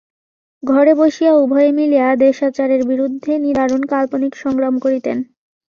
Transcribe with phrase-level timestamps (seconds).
[0.63, 5.17] ঘরে বসিয়া উভয়ে মিলিয়া দেশাচারের বিরুদ্ধে নিদারুণ কাল্পনিক সংগ্রাম করিতেন।